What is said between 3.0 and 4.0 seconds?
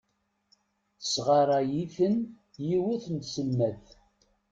n tselmadt.